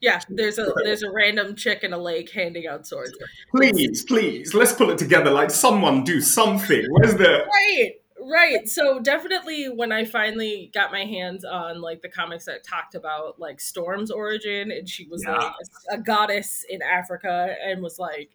Yeah, 0.00 0.20
there's 0.28 0.58
a 0.58 0.72
there's 0.82 1.04
a 1.04 1.10
random 1.12 1.54
chick 1.54 1.84
in 1.84 1.92
a 1.92 1.98
lake 1.98 2.28
handing 2.32 2.66
out 2.66 2.88
swords. 2.88 3.12
Please, 3.54 4.04
please, 4.04 4.52
let's 4.52 4.72
pull 4.72 4.90
it 4.90 4.98
together. 4.98 5.30
Like 5.30 5.52
someone 5.52 6.02
do 6.02 6.20
something. 6.20 6.84
Where's 6.90 7.14
the? 7.14 7.44
Right, 7.46 7.92
right. 8.20 8.68
So 8.68 8.98
definitely, 8.98 9.66
when 9.66 9.92
I 9.92 10.04
finally 10.04 10.72
got 10.74 10.90
my 10.90 11.04
hands 11.04 11.44
on 11.44 11.80
like 11.80 12.02
the 12.02 12.08
comics 12.08 12.46
that 12.46 12.64
talked 12.64 12.96
about 12.96 13.38
like 13.38 13.60
Storm's 13.60 14.10
origin, 14.10 14.72
and 14.72 14.88
she 14.88 15.06
was 15.06 15.22
Yeah. 15.24 15.36
like 15.36 15.52
a, 15.92 15.94
a 15.94 15.98
goddess 15.98 16.64
in 16.68 16.82
Africa 16.82 17.54
and 17.64 17.80
was 17.80 18.00
like 18.00 18.30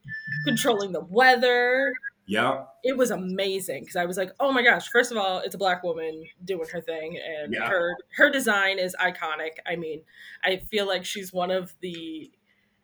controlling 0.45 0.93
the 0.93 1.01
weather. 1.01 1.91
Yeah. 2.27 2.65
It 2.83 2.97
was 2.97 3.09
amazing 3.11 3.81
because 3.83 3.95
I 3.95 4.05
was 4.05 4.17
like, 4.17 4.31
oh 4.39 4.51
my 4.51 4.61
gosh! 4.61 4.89
First 4.89 5.11
of 5.11 5.17
all, 5.17 5.39
it's 5.39 5.55
a 5.55 5.57
black 5.57 5.81
woman 5.83 6.25
doing 6.43 6.67
her 6.71 6.81
thing, 6.81 7.17
and 7.17 7.53
Yeah. 7.53 7.67
her 7.69 7.95
her 8.17 8.29
design 8.29 8.79
is 8.79 8.95
iconic. 8.99 9.57
I 9.65 9.75
mean, 9.77 10.01
I 10.43 10.57
feel 10.57 10.85
like 10.87 11.05
she's 11.05 11.31
one 11.33 11.51
of 11.51 11.73
the 11.81 12.31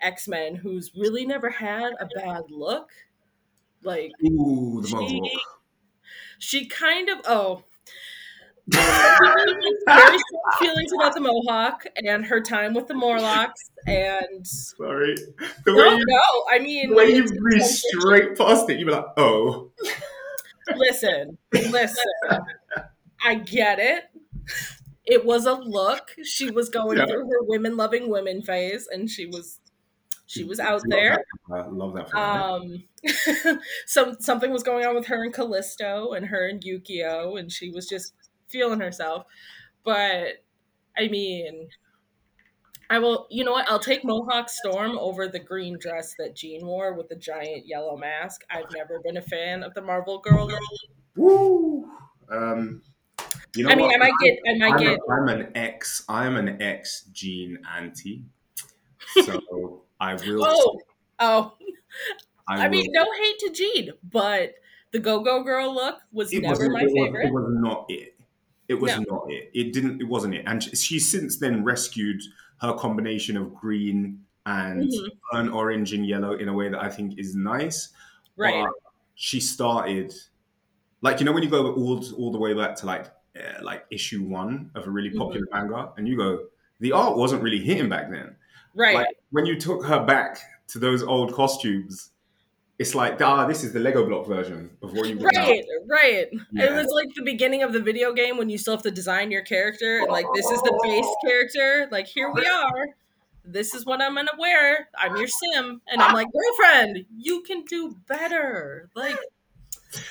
X 0.01 0.27
Men 0.27 0.55
who's 0.55 0.91
really 0.95 1.25
never 1.25 1.49
had 1.49 1.93
a 1.99 2.07
bad 2.15 2.43
look. 2.49 2.89
Like 3.83 4.11
Ooh, 4.25 4.81
the 4.81 4.87
She- 4.87 5.37
she 6.39 6.65
kind 6.67 7.09
of 7.09 7.19
oh 7.25 7.63
very 8.67 10.17
strong 10.17 10.17
feelings 10.59 10.91
about 10.93 11.13
the 11.13 11.19
mohawk 11.19 11.83
and 12.05 12.25
her 12.25 12.39
time 12.39 12.73
with 12.73 12.87
the 12.87 12.93
morlocks 12.93 13.59
and 13.87 14.45
Sorry. 14.47 15.15
The 15.65 15.71
no 15.73 15.91
you, 15.97 16.03
no 16.07 16.19
i 16.51 16.59
mean 16.59 16.89
the 16.91 16.95
way 16.95 17.07
you 17.13 17.25
breeze 17.25 17.83
straight 17.99 18.37
past 18.37 18.69
it, 18.69 18.79
you 18.79 18.85
were 18.85 18.93
like, 18.93 19.05
oh. 19.17 19.71
listen 20.77 21.37
listen 21.51 22.03
i 23.23 23.35
get 23.35 23.79
it 23.79 24.05
it 25.05 25.25
was 25.25 25.45
a 25.45 25.53
look 25.53 26.11
she 26.23 26.49
was 26.49 26.69
going 26.69 26.97
Yeah. 26.97 27.05
through 27.05 27.25
her 27.29 27.43
women 27.43 27.75
loving 27.75 28.09
women 28.09 28.41
phase 28.41 28.87
and 28.91 29.09
she 29.09 29.25
was 29.25 29.59
She 30.25 30.43
was 30.45 30.59
out 30.59 30.81
Love 30.81 30.89
there. 30.89 31.17
that 31.49 31.65
her. 31.65 31.69
Love 31.69 31.93
that. 31.95 32.15
Um, 32.17 32.83
some 33.85 34.15
something 34.19 34.51
was 34.51 34.63
going 34.63 34.85
on 34.85 34.95
with 34.95 35.05
her 35.07 35.21
and 35.23 35.33
Callisto, 35.33 36.13
and 36.13 36.25
her 36.27 36.47
and 36.47 36.63
Yukio, 36.63 37.37
and 37.37 37.51
she 37.51 37.69
was 37.69 37.87
just 37.87 38.13
feeling 38.53 38.79
herself. 38.79 39.25
But 39.83 40.45
I 40.97 41.09
mean, 41.09 41.67
I 42.89 42.99
will. 42.99 43.27
You 43.29 43.43
know 43.43 43.51
what? 43.53 43.69
I'll 43.69 43.79
take 43.79 44.05
Mohawk 44.05 44.49
Storm 44.49 44.97
over 44.97 45.27
the 45.27 45.39
green 45.39 45.77
dress 45.79 46.13
that 46.19 46.35
Jean 46.35 46.65
wore 46.65 46.93
with 46.93 47.09
the 47.09 47.15
giant 47.15 47.67
yellow 47.67 47.97
mask. 47.97 48.43
I've 48.49 48.71
never 48.73 48.99
been 49.03 49.17
a 49.17 49.21
fan 49.21 49.63
of 49.63 49.73
the 49.73 49.81
Marvel 49.81 50.19
girl. 50.19 50.49
Woo! 51.15 51.89
Um, 52.29 52.81
you 53.55 53.63
know 53.65 53.71
I 53.71 53.75
mean, 53.75 53.87
what? 53.87 53.95
I 53.95 53.97
might 53.97 54.13
get. 54.21 54.39
I 54.47 54.57
might 54.57 54.73
I'm, 54.73 54.79
get. 54.79 54.99
a, 54.99 55.11
I'm 55.11 55.27
an 55.29 55.51
ex. 55.55 56.03
I'm 56.07 56.35
an 56.37 56.61
ex 56.61 57.03
Jean 57.11 57.59
anti. 57.75 58.23
So 59.23 59.83
I 59.99 60.13
will. 60.15 60.45
Oh, 61.19 61.53
oh. 61.57 61.57
I, 62.47 62.65
I 62.65 62.69
mean, 62.69 62.87
no 62.91 63.05
hate 63.21 63.39
to 63.39 63.49
Jean, 63.51 63.91
but 64.03 64.55
the 64.91 64.99
Go 64.99 65.21
Go 65.23 65.43
Girl 65.43 65.73
look 65.73 65.99
was 66.11 66.33
it 66.33 66.41
never 66.41 66.69
my 66.69 66.81
it 66.81 66.85
was- 66.85 66.93
favorite. 66.93 67.27
It 67.27 67.33
was 67.33 67.45
not 67.49 67.85
it. 67.89 68.12
It 68.67 68.75
was 68.75 68.91
No. 68.97 69.03
not 69.09 69.31
it. 69.31 69.51
It 69.53 69.73
didn't. 69.73 70.01
It 70.01 70.05
wasn't 70.07 70.35
it. 70.35 70.43
And 70.47 70.63
she's 70.63 71.09
since 71.09 71.37
then 71.37 71.63
rescued 71.63 72.21
her 72.61 72.73
combination 72.73 73.35
of 73.37 73.53
green 73.53 74.23
and 74.45 74.83
Mhm. 74.89 75.09
burnt 75.31 75.51
orange 75.53 75.93
and 75.93 76.05
yellow 76.05 76.33
in 76.33 76.47
a 76.49 76.53
way 76.53 76.69
that 76.69 76.81
I 76.81 76.89
think 76.89 77.17
is 77.19 77.35
nice. 77.35 77.89
Right. 78.37 78.63
But 78.65 78.73
she 79.15 79.39
started, 79.39 80.13
like 81.01 81.19
you 81.19 81.25
know, 81.25 81.31
when 81.33 81.43
you 81.43 81.49
go 81.49 81.73
all 81.73 82.03
all 82.15 82.31
the 82.31 82.39
way 82.39 82.53
back 82.53 82.75
to 82.77 82.85
like 82.85 83.07
uh, 83.35 83.63
like 83.63 83.85
issue 83.89 84.23
one 84.23 84.69
of 84.75 84.85
a 84.87 84.91
really 84.91 85.09
Mm-hmm. 85.09 85.17
popular 85.19 85.47
manga, 85.51 85.91
and 85.97 86.07
you 86.07 86.15
go, 86.15 86.45
the 86.79 86.91
art 86.91 87.17
wasn't 87.17 87.41
really 87.43 87.59
hitting 87.59 87.89
back 87.89 88.09
then. 88.11 88.35
Right. 88.75 88.95
Like 88.95 89.17
when 89.31 89.45
you 89.45 89.59
took 89.59 89.83
her 89.85 90.05
back 90.05 90.39
to 90.69 90.79
those 90.79 91.03
old 91.03 91.33
costumes, 91.33 92.11
it's 92.83 92.93
like 92.93 93.21
ah, 93.21 93.47
this 93.47 93.63
is 93.63 93.71
the 93.71 93.79
Lego 93.79 94.05
block 94.05 94.27
version 94.27 94.69
of 94.81 94.91
what 94.93 95.07
you 95.07 95.15
got 95.15 95.33
now. 95.33 95.47
Right, 95.47 95.63
right. 95.87 96.27
It 96.53 96.73
was 96.73 96.87
like 96.93 97.07
the 97.15 97.21
beginning 97.23 97.63
of 97.63 97.71
the 97.71 97.79
video 97.79 98.11
game 98.11 98.35
when 98.35 98.49
you 98.49 98.57
still 98.57 98.73
have 98.73 98.83
to 98.83 98.91
design 98.91 99.31
your 99.31 99.41
character 99.41 99.99
and 99.99 100.11
like 100.11 100.25
this 100.35 100.45
is 100.51 100.61
the 100.63 100.77
base 100.83 101.07
character. 101.25 101.87
Like 101.91 102.07
here 102.07 102.29
we 102.33 102.45
are. 102.45 102.87
This 103.45 103.73
is 103.73 103.85
what 103.85 104.01
I'm 104.01 104.15
gonna 104.15 104.31
wear. 104.37 104.89
I'm 104.97 105.15
your 105.15 105.29
sim. 105.29 105.81
And 105.87 106.01
I'm 106.01 106.13
like, 106.13 106.27
girlfriend, 106.33 107.05
you 107.17 107.41
can 107.43 107.63
do 107.63 107.95
better. 108.05 108.89
Like 108.95 109.17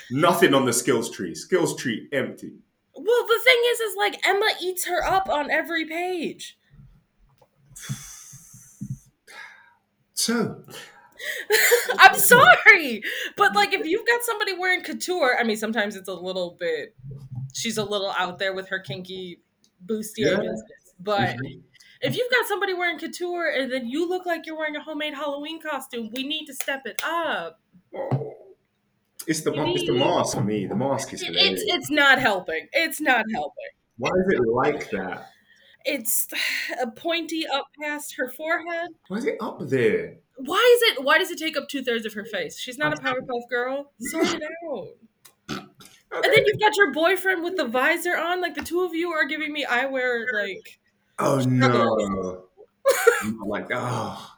Nothing 0.09 0.55
on 0.55 0.65
the 0.65 0.73
skills 0.73 1.11
tree. 1.11 1.35
Skills 1.35 1.75
tree 1.75 2.07
empty. 2.11 2.53
well 2.95 3.27
the 3.27 3.39
thing 3.43 3.61
is 3.71 3.79
is 3.81 3.95
like 3.97 4.27
Emma 4.27 4.49
eats 4.59 4.87
her 4.87 5.03
up 5.05 5.29
on 5.29 5.51
every 5.51 5.85
page. 5.85 6.57
So 10.15 10.63
I'm 11.99 12.15
sorry. 12.15 13.01
But 13.37 13.55
like 13.55 13.73
if 13.73 13.85
you've 13.85 14.05
got 14.05 14.23
somebody 14.23 14.53
wearing 14.57 14.81
couture, 14.81 15.37
I 15.39 15.43
mean 15.43 15.57
sometimes 15.57 15.95
it's 15.95 16.09
a 16.09 16.13
little 16.13 16.57
bit 16.59 16.95
she's 17.53 17.77
a 17.77 17.83
little 17.83 18.11
out 18.17 18.39
there 18.39 18.53
with 18.53 18.69
her 18.69 18.79
kinky 18.79 19.39
bustier 19.85 20.31
Yeah. 20.31 20.37
business. 20.37 20.63
But 20.99 21.35
if 22.01 22.15
you've 22.17 22.31
got 22.31 22.47
somebody 22.47 22.73
wearing 22.73 22.99
couture 22.99 23.49
and 23.49 23.71
then 23.71 23.87
you 23.87 24.07
look 24.07 24.25
like 24.25 24.45
you're 24.45 24.57
wearing 24.57 24.75
a 24.75 24.81
homemade 24.83 25.13
Halloween 25.13 25.61
costume, 25.61 26.09
we 26.13 26.23
need 26.27 26.45
to 26.45 26.53
step 26.53 26.83
it 26.85 27.01
up. 27.05 27.59
It's 29.25 29.41
the 29.41 29.53
it's 29.55 29.85
the 29.85 29.93
mask 29.93 30.35
for 30.35 30.43
me. 30.43 30.65
The 30.65 30.75
mask 30.75 31.13
is 31.13 31.23
It's 31.25 31.61
it's 31.65 31.89
not 31.89 32.19
helping. 32.19 32.67
It's 32.73 32.99
not 32.99 33.25
helping. 33.33 33.71
Why 33.97 34.09
is 34.09 34.33
it 34.33 34.41
like 34.47 34.89
that? 34.91 35.29
It's 35.85 36.27
a 36.81 36.89
pointy 36.89 37.45
up 37.47 37.67
past 37.81 38.15
her 38.17 38.29
forehead. 38.29 38.89
Why 39.07 39.17
is 39.17 39.25
it 39.25 39.37
up 39.41 39.59
there? 39.61 40.17
Why 40.37 40.77
is 40.77 40.91
it? 40.97 41.03
Why 41.03 41.17
does 41.17 41.31
it 41.31 41.37
take 41.37 41.55
up 41.57 41.67
two 41.69 41.83
thirds 41.83 42.05
of 42.05 42.13
her 42.13 42.25
face? 42.25 42.59
She's 42.59 42.77
not 42.77 42.97
a 42.97 43.01
Powerpuff 43.01 43.49
Girl. 43.49 43.91
Sort 43.99 44.33
it 44.33 44.43
out. 44.69 44.87
And 46.15 46.23
then 46.25 46.43
you've 46.45 46.59
got 46.59 46.77
your 46.77 46.91
boyfriend 46.93 47.43
with 47.43 47.57
the 47.57 47.65
visor 47.65 48.15
on. 48.15 48.39
Like 48.39 48.53
the 48.53 48.61
two 48.61 48.81
of 48.81 48.93
you 48.93 49.09
are 49.09 49.25
giving 49.25 49.51
me 49.51 49.65
eyewear. 49.65 50.25
Like 50.31 50.79
Oh 51.17 51.39
no! 51.39 52.43
I'm 53.23 53.39
like 53.39 53.69
oh, 53.73 54.31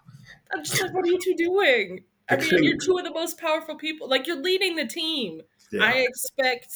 I'm 0.54 0.64
just 0.64 0.82
like, 0.82 0.94
what 0.94 1.04
are 1.04 1.10
you 1.10 1.20
two 1.22 1.36
doing? 1.36 2.06
I 2.30 2.38
mean, 2.38 2.64
you're 2.64 2.78
two 2.78 2.98
of 2.98 3.04
the 3.04 3.12
most 3.12 3.38
powerful 3.38 3.75
people. 3.75 4.08
Like 4.10 4.25
you're 4.25 4.42
leading 4.42 4.78
the 4.78 4.88
team. 4.88 5.42
yeah. 5.72 5.84
I 5.84 5.92
expect 6.08 6.74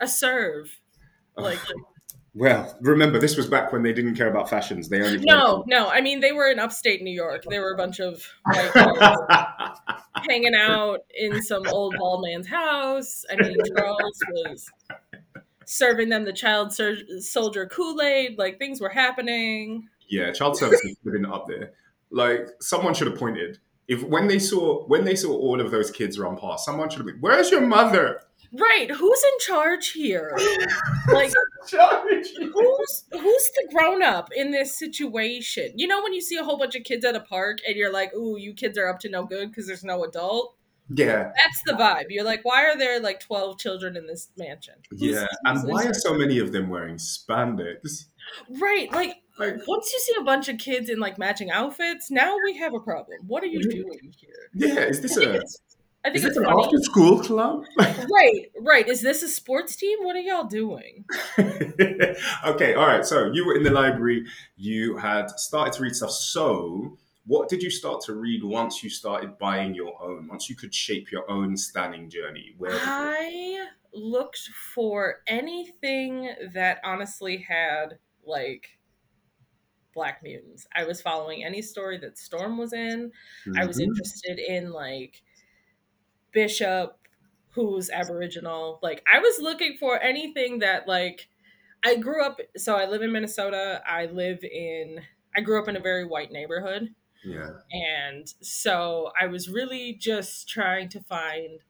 a 0.00 0.06
serve. 0.06 0.68
Like 1.36 1.58
well, 2.34 2.76
remember 2.80 3.18
this 3.18 3.36
was 3.36 3.46
back 3.46 3.72
when 3.72 3.82
they 3.82 3.92
didn't 3.92 4.14
care 4.14 4.28
about 4.28 4.48
fashions. 4.48 4.88
They 4.88 5.02
only 5.02 5.18
no, 5.24 5.64
no. 5.66 5.88
I 5.88 6.00
mean, 6.00 6.20
they 6.20 6.32
were 6.32 6.48
in 6.50 6.58
upstate 6.58 7.02
New 7.02 7.12
York. 7.12 7.44
They 7.48 7.58
were 7.58 7.72
a 7.72 7.76
bunch 7.76 8.00
of 8.00 8.22
white 8.44 8.70
hanging 10.28 10.54
out 10.54 11.00
in 11.18 11.42
some 11.42 11.66
old 11.68 11.94
bald 11.98 12.24
man's 12.24 12.46
house. 12.46 13.24
I 13.30 13.36
mean, 13.42 13.56
Charles 13.76 14.20
was 14.30 14.70
serving 15.64 16.08
them 16.08 16.24
the 16.24 16.32
child 16.32 16.72
sur- 16.72 16.96
soldier 17.20 17.66
Kool 17.66 18.00
Aid. 18.00 18.38
Like 18.38 18.58
things 18.58 18.80
were 18.80 18.88
happening. 18.88 19.88
yeah, 20.08 20.32
child 20.32 20.56
services 20.56 20.96
have 21.04 21.12
been 21.12 21.26
up 21.26 21.46
there. 21.48 21.72
Like 22.10 22.48
someone 22.60 22.94
should 22.94 23.08
have 23.08 23.18
pointed. 23.18 23.58
If 23.88 24.02
when 24.02 24.26
they 24.28 24.38
saw 24.38 24.86
when 24.86 25.04
they 25.04 25.16
saw 25.16 25.32
all 25.34 25.60
of 25.60 25.70
those 25.70 25.90
kids 25.90 26.18
run 26.18 26.36
past, 26.36 26.64
someone 26.64 26.90
should 26.90 26.98
have 26.98 27.06
been, 27.06 27.18
"Where's 27.20 27.50
your 27.50 27.62
mother?" 27.62 28.20
Right? 28.52 28.90
Who's 28.90 29.22
in 29.32 29.38
charge 29.40 29.90
here? 29.90 30.36
Like 31.10 31.32
Charge. 31.66 32.26
who's 32.36 33.04
who's 33.12 33.50
the 33.56 33.68
grown 33.72 34.02
up 34.02 34.28
in 34.36 34.50
this 34.50 34.78
situation? 34.78 35.72
You 35.74 35.86
know 35.86 36.02
when 36.02 36.12
you 36.12 36.20
see 36.20 36.36
a 36.36 36.44
whole 36.44 36.58
bunch 36.58 36.74
of 36.74 36.84
kids 36.84 37.02
at 37.04 37.14
a 37.16 37.20
park 37.20 37.58
and 37.66 37.76
you're 37.76 37.92
like, 37.92 38.12
"Ooh, 38.14 38.36
you 38.38 38.52
kids 38.52 38.76
are 38.76 38.88
up 38.88 38.98
to 39.00 39.08
no 39.08 39.24
good 39.24 39.48
because 39.50 39.66
there's 39.66 39.84
no 39.84 40.04
adult." 40.04 40.54
Yeah, 40.94 41.32
That's 41.36 41.62
the 41.66 41.72
vibe. 41.72 42.06
You're 42.10 42.24
like, 42.24 42.44
"Why 42.44 42.64
are 42.66 42.76
there 42.76 43.00
like 43.00 43.20
12 43.20 43.58
children 43.58 43.96
in 43.96 44.06
this 44.06 44.28
mansion?" 44.36 44.74
Who's- 44.90 45.02
yeah. 45.02 45.26
And 45.44 45.66
why 45.66 45.84
are 45.86 45.94
so 45.94 46.12
many 46.14 46.38
of 46.38 46.52
them 46.52 46.68
wearing 46.68 46.96
spandex? 46.96 48.04
Right, 48.60 48.92
like 48.92 49.16
Like, 49.38 49.66
once 49.66 49.90
you 49.92 50.00
see 50.00 50.14
a 50.20 50.24
bunch 50.24 50.48
of 50.50 50.58
kids 50.58 50.90
in 50.90 50.98
like 51.00 51.16
matching 51.18 51.50
outfits, 51.50 52.10
now 52.10 52.36
we 52.44 52.56
have 52.58 52.74
a 52.74 52.80
problem. 52.80 53.18
What 53.26 53.42
are 53.42 53.46
you 53.46 53.62
doing 53.62 54.12
here? 54.18 54.50
yeah, 54.54 54.80
is 54.80 55.00
this 55.00 55.16
a 55.16 55.40
I 56.04 56.08
think 56.10 56.16
is 56.16 56.22
this 56.22 56.28
it's 56.30 56.38
an 56.38 56.44
funny. 56.44 56.64
after 56.64 56.78
school 56.78 57.20
club? 57.20 57.64
Right, 57.78 58.50
right. 58.60 58.88
Is 58.88 59.00
this 59.02 59.22
a 59.22 59.28
sports 59.28 59.76
team? 59.76 59.98
What 60.02 60.16
are 60.16 60.20
y'all 60.20 60.44
doing? 60.44 61.04
okay, 61.38 62.74
all 62.74 62.86
right. 62.86 63.04
So 63.04 63.30
you 63.32 63.44
were 63.46 63.54
in 63.56 63.62
the 63.64 63.70
library. 63.70 64.24
You 64.56 64.96
had 64.96 65.30
started 65.38 65.72
to 65.74 65.82
read 65.82 65.94
stuff. 65.96 66.10
So, 66.12 66.96
what 67.26 67.48
did 67.48 67.62
you 67.62 67.70
start 67.70 68.00
to 68.02 68.14
read 68.14 68.42
once 68.44 68.82
you 68.82 68.90
started 68.90 69.38
buying 69.38 69.74
your 69.74 70.00
own? 70.02 70.28
Once 70.28 70.48
you 70.48 70.56
could 70.56 70.74
shape 70.74 71.10
your 71.12 71.30
own 71.30 71.56
stanning 71.56 72.08
journey? 72.08 72.54
Where? 72.56 72.72
I 72.72 73.66
looked 73.92 74.38
for 74.74 75.16
anything 75.26 76.30
that 76.54 76.78
honestly 76.84 77.38
had 77.38 77.98
like 78.24 78.78
black 79.94 80.22
mutants. 80.22 80.66
I 80.74 80.84
was 80.84 81.00
following 81.00 81.44
any 81.44 81.62
story 81.62 81.98
that 81.98 82.18
Storm 82.18 82.56
was 82.56 82.72
in. 82.72 83.10
I 83.56 83.64
was 83.66 83.78
Mhm. 83.78 83.84
interested 83.84 84.38
in 84.38 84.70
like 84.70 85.22
Bishop, 86.32 86.98
who's 87.50 87.90
Aboriginal. 87.90 88.78
Like 88.82 89.04
I 89.12 89.18
was 89.18 89.38
looking 89.40 89.76
for 89.78 90.00
anything 90.00 90.60
that 90.60 90.86
like 90.88 91.28
I 91.84 91.96
grew 91.96 92.24
up 92.24 92.40
so 92.56 92.76
I 92.76 92.86
live 92.86 93.02
in 93.02 93.12
Minnesota. 93.12 93.82
I 93.86 94.06
live 94.06 94.42
in 94.44 95.00
I 95.36 95.40
grew 95.40 95.60
up 95.60 95.68
in 95.68 95.76
a 95.76 95.80
very 95.80 96.06
white 96.06 96.32
neighborhood. 96.32 96.94
Yeah. 97.24 97.58
And 97.72 98.28
so 98.40 99.12
I 99.20 99.26
was 99.26 99.48
really 99.48 99.94
just 99.94 100.48
trying 100.48 100.88
to 100.90 101.00
find 101.00 101.60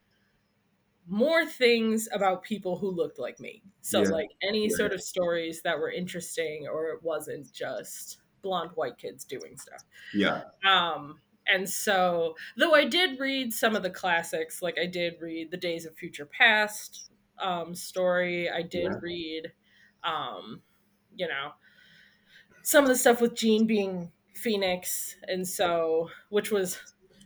more 1.07 1.47
things 1.47 2.09
about 2.13 2.43
people 2.43 2.79
who 2.79 2.91
looked 2.91 3.19
like 3.19 3.41
me. 3.41 3.63
So 3.81 4.03
Yeah. 4.03 4.09
like 4.11 4.31
any 4.43 4.69
Yeah. 4.69 4.77
sort 4.77 4.93
of 4.93 5.03
stories 5.03 5.63
that 5.63 5.79
were 5.79 5.91
interesting 5.91 6.69
or 6.69 6.91
it 6.91 7.03
wasn't 7.03 7.51
just 7.53 8.19
blonde 8.43 8.73
white 8.75 8.99
kids 8.99 9.25
doing 9.25 9.57
stuff. 9.57 9.85
Yeah. 10.13 10.45
Um 10.65 11.21
and 11.49 11.69
so 11.69 12.37
though 12.57 12.75
I 12.75 12.85
did 12.85 13.19
read 13.21 13.53
some 13.55 13.77
of 13.77 13.83
the 13.83 13.91
classics, 13.91 14.63
like 14.63 14.79
I 14.79 14.87
did 14.87 15.21
read 15.21 15.51
the 15.51 15.57
Days 15.57 15.87
of 15.87 15.97
Future 15.97 16.27
Past 16.27 17.11
um 17.39 17.75
story, 17.75 18.51
I 18.51 18.63
did 18.63 18.85
Yeah. 18.85 19.01
read 19.01 19.53
um 20.05 20.63
you 21.17 21.29
know 21.29 21.53
some 22.63 22.85
of 22.85 22.89
the 22.89 22.97
stuff 22.97 23.21
with 23.21 23.35
Jean 23.35 23.67
being 23.67 24.13
Phoenix 24.35 25.17
and 25.27 25.47
so 25.47 26.11
which 26.29 26.51
was 26.51 26.79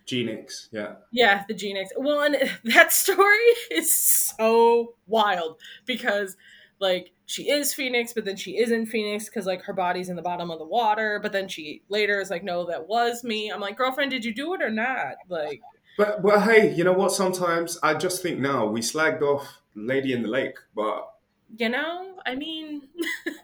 Genix. 0.07 0.69
Yeah. 0.73 0.97
yeah, 1.11 1.45
the 1.47 1.55
Genix. 1.55 1.89
Well, 1.97 2.23
and 2.23 2.37
that 2.65 2.93
story 2.93 3.39
is 3.71 3.95
so 3.95 4.95
wild 5.07 5.61
because, 5.87 6.37
like, 6.83 7.13
she 7.25 7.51
is 7.51 7.73
Phoenix, 7.73 8.13
but 8.13 8.27
then 8.27 8.37
she 8.37 8.59
isn't 8.59 8.87
Phoenix 8.87 9.27
because, 9.27 9.47
like, 9.47 9.63
her 9.63 9.73
body's 9.73 10.11
in 10.11 10.17
the 10.17 10.23
bottom 10.23 10.51
of 10.51 10.59
the 10.59 10.67
water. 10.67 11.19
But 11.23 11.33
then 11.33 11.49
she 11.49 11.81
later 11.89 12.21
is 12.21 12.29
like, 12.29 12.45
no, 12.45 12.67
that 12.67 12.87
was 12.87 13.25
me. 13.25 13.51
I'm 13.51 13.61
like, 13.61 13.79
girlfriend, 13.79 14.11
did 14.11 14.25
you 14.25 14.35
do 14.35 14.53
it 14.53 14.61
or 14.61 14.71
not? 14.71 15.15
Like, 15.31 15.63
But 15.97 16.23
but 16.23 16.43
hey, 16.43 16.75
you 16.75 16.85
know 16.85 16.93
what? 16.93 17.13
Sometimes 17.13 17.79
I 17.83 17.95
just 17.95 18.23
think 18.23 18.39
now 18.41 18.67
we 18.67 18.81
slagged 18.81 19.23
off 19.23 19.47
Lady 19.75 20.13
in 20.13 20.23
the 20.23 20.29
Lake, 20.29 20.57
but 20.75 21.09
you 21.57 21.69
know, 21.69 22.19
I 22.27 22.35
mean, 22.35 22.83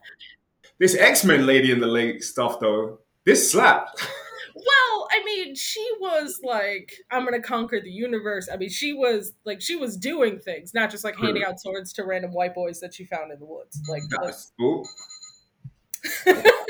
this 0.79 0.97
X 0.97 1.25
Men 1.25 1.47
Lady 1.47 1.71
in 1.71 1.81
the 1.81 1.87
Lake 1.87 2.23
stuff 2.23 2.61
though, 2.61 2.99
this 3.25 3.51
slapped. 3.51 4.07
Well, 4.55 4.88
I 5.11 5.25
mean, 5.25 5.55
she 5.55 5.87
was 6.01 6.41
like, 6.43 6.93
I'm 7.11 7.25
gonna 7.25 7.41
conquer 7.43 7.81
the 7.81 7.91
universe. 7.91 8.49
I 8.53 8.57
mean, 8.57 8.69
she 8.71 8.93
was 8.93 9.33
like, 9.45 9.61
she 9.61 9.77
was 9.77 9.97
doing 9.97 10.39
things, 10.39 10.73
not 10.75 10.91
just 10.91 11.05
like 11.05 11.17
handing 11.17 11.45
out 11.45 11.61
swords 11.61 11.93
to 11.95 12.05
random 12.05 12.33
white 12.33 12.55
boys 12.55 12.81
that 12.81 12.95
she 12.95 13.05
found 13.05 13.33
in 13.33 13.39
the 13.39 13.47
woods. 13.47 13.81
Like, 13.89 14.03
That's. 14.23 14.53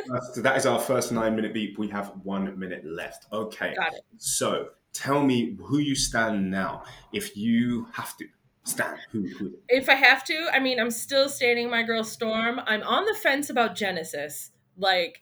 That's- 0.09 0.37
that 0.37 0.57
is 0.57 0.67
our 0.67 0.79
first 0.79 1.13
nine 1.13 1.37
minute 1.37 1.53
beep. 1.53 1.79
We 1.79 1.89
have 1.89 2.13
one 2.23 2.59
minute 2.59 2.85
left. 2.85 3.27
Okay. 3.33 3.75
got 3.77 3.93
it. 3.95 4.01
So 4.17 4.71
tell 4.93 5.23
me 5.23 5.57
who 5.67 5.79
you 5.79 5.95
stand 5.95 6.51
now. 6.51 6.85
If 7.13 7.37
you 7.37 7.89
have 7.93 8.17
to 8.17 8.27
stand, 8.65 8.99
who? 9.11 9.29
who? 9.39 9.55
If 9.69 9.89
I 9.89 9.95
have 9.95 10.25
to, 10.25 10.49
I 10.53 10.61
mean, 10.61 10.81
I'm 10.81 10.91
still 10.91 11.29
stanning 11.29 11.71
my 11.71 11.83
girl 11.83 12.05
Storm. 12.05 12.61
I'm 12.67 12.83
on 12.83 13.05
the 13.05 13.15
fence 13.15 13.51
about 13.51 13.75
Genesis. 13.77 14.51
Like, 14.77 15.21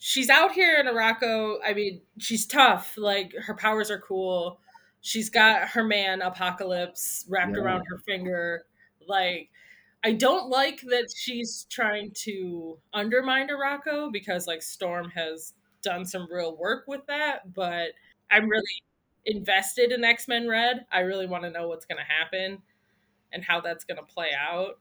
she's 0.00 0.30
out 0.30 0.52
here 0.52 0.78
in 0.80 0.86
Arakko. 0.88 1.58
I 1.66 1.74
mean, 1.74 2.02
she's 2.18 2.46
tough. 2.46 2.96
Like, 2.98 3.34
her 3.34 3.54
powers 3.54 3.90
are 3.92 4.00
cool. 4.00 4.60
She's 5.02 5.30
got 5.30 5.68
her 5.70 5.84
man 5.84 6.22
Apocalypse 6.22 7.26
wrapped 7.30 7.56
Yeah. 7.56 7.62
around 7.62 7.84
her 7.90 7.98
finger. 7.98 8.66
Like, 9.06 9.50
I 10.04 10.14
don't 10.14 10.50
like 10.50 10.82
that 10.82 11.08
she's 11.16 11.66
trying 11.70 12.12
to 12.24 12.78
undermine 12.94 13.48
Arakko 13.50 14.12
because, 14.12 14.46
like, 14.48 14.62
Storm 14.62 15.10
has 15.12 15.54
done 15.82 16.06
some 16.06 16.28
real 16.32 16.56
work 16.56 16.86
with 16.88 17.06
that. 17.08 17.54
But 17.54 17.92
I'm 18.30 18.48
really 18.50 18.82
invested 19.26 19.92
in 19.92 20.04
X 20.04 20.28
Men 20.28 20.48
Red. 20.48 20.86
I 20.92 21.00
really 21.00 21.26
want 21.28 21.44
to 21.44 21.50
know 21.50 21.68
what's 21.68 21.86
going 21.86 21.98
to 21.98 22.04
happen 22.04 22.62
and 23.32 23.44
how 23.44 23.60
that's 23.60 23.84
going 23.84 23.98
to 23.98 24.04
play 24.04 24.30
out. 24.38 24.80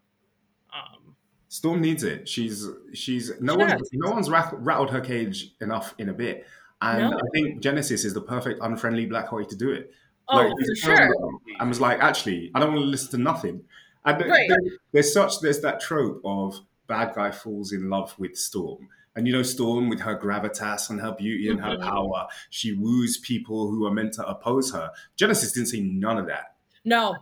Um, 0.73 1.08
Storm 1.49 1.81
needs 1.81 2.03
it. 2.03 2.27
She's 2.29 2.67
she's 2.93 3.31
no 3.41 3.53
She 3.53 3.57
one 3.57 3.67
does. 3.69 3.89
no 3.91 4.11
one's 4.11 4.29
rattled 4.29 4.91
her 4.91 5.01
cage 5.01 5.53
enough 5.61 5.93
in 5.97 6.09
a 6.09 6.13
bit, 6.13 6.45
and 6.81 7.09
No. 7.11 7.17
I 7.17 7.21
think 7.33 7.59
Genesis 7.61 8.05
is 8.05 8.13
the 8.13 8.21
perfect 8.21 8.59
unfriendly 8.63 9.05
black 9.07 9.31
way 9.31 9.43
to 9.45 9.55
do 9.55 9.71
it. 9.71 9.91
oh, 10.27 10.37
Like, 10.37 10.51
for 10.51 10.75
sure. 10.75 11.15
I 11.59 11.63
was 11.65 11.81
like, 11.81 11.99
actually, 11.99 12.51
I 12.53 12.59
don't 12.59 12.73
want 12.73 12.83
to 12.83 12.87
listen 12.89 13.11
to 13.11 13.17
nothing. 13.17 13.63
And 14.05 14.21
Right. 14.29 14.47
there- 14.47 14.77
there's 14.93 15.11
such 15.11 15.39
there's 15.41 15.59
that 15.61 15.81
trope 15.81 16.21
of 16.23 16.59
bad 16.87 17.13
guy 17.15 17.31
falls 17.31 17.71
in 17.73 17.89
love 17.89 18.17
with 18.19 18.37
Storm. 18.37 18.87
And 19.15 19.25
you 19.27 19.33
know, 19.33 19.41
Storm 19.43 19.89
with 19.89 20.01
her 20.01 20.15
gravitas 20.17 20.89
and 20.89 21.01
her 21.01 21.13
beauty 21.13 21.49
and 21.49 21.59
her 21.61 21.77
Mhm. 21.77 21.81
power, 21.81 22.27
she 22.51 22.73
woos 22.73 23.17
people 23.17 23.69
who 23.71 23.85
are 23.85 23.91
meant 23.91 24.13
to 24.13 24.25
oppose 24.27 24.71
her. 24.71 24.91
Genesis 25.15 25.51
didn't 25.51 25.67
see 25.69 25.81
none 25.81 26.17
of 26.17 26.27
that. 26.27 26.55
No, 26.85 27.17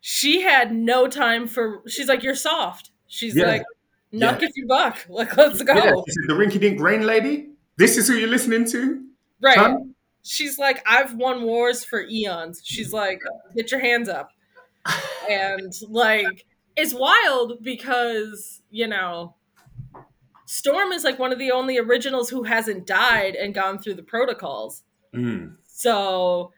she 0.00 0.40
had 0.42 0.72
no 0.74 1.06
time 1.08 1.46
for. 1.46 1.82
She's 1.88 2.08
like, 2.08 2.22
"You're 2.22 2.34
soft." 2.34 2.90
She's 3.12 3.36
Yeah. 3.36 3.46
like, 3.46 3.64
knock 4.10 4.40
Yeah. 4.40 4.48
if 4.48 4.56
you 4.56 4.66
buck." 4.66 4.96
Like, 5.08 5.36
let's 5.36 5.62
go. 5.62 5.74
Yeah, 5.74 5.90
the 6.28 6.34
rinky 6.34 6.58
dink 6.58 6.80
rain 6.80 7.02
lady. 7.06 7.50
This 7.76 7.96
is 7.98 8.08
who 8.08 8.14
you're 8.14 8.28
listening 8.28 8.64
to. 8.70 9.04
Right. 9.40 9.58
Huh? 9.58 9.78
She's 10.22 10.58
like, 10.58 10.82
"I've 10.86 11.14
won 11.14 11.42
wars 11.42 11.84
for 11.84 12.00
eons." 12.08 12.62
She's 12.64 12.92
like, 12.92 13.20
"Get 13.54 13.70
your 13.70 13.80
hands 13.80 14.08
up," 14.08 14.30
and 15.28 15.72
like, 15.88 16.46
it's 16.76 16.94
wild 16.94 17.62
because 17.62 18.62
you 18.70 18.86
know. 18.86 19.34
Storm 20.46 20.92
is 20.92 21.02
like 21.02 21.18
one 21.18 21.32
of 21.32 21.38
the 21.38 21.50
only 21.50 21.78
originals 21.78 22.28
who 22.28 22.42
hasn't 22.42 22.86
died 22.86 23.34
and 23.36 23.54
gone 23.54 23.78
through 23.78 23.94
the 23.94 24.02
protocols. 24.02 24.82
Mm. 25.14 25.56
So 25.66 26.52